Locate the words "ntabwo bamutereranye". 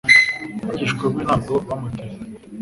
1.27-2.37